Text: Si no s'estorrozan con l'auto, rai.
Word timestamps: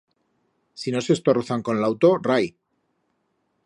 Si 0.83 0.93
no 0.95 1.03
s'estorrozan 1.09 1.67
con 1.69 1.81
l'auto, 1.83 2.13
rai. 2.31 2.53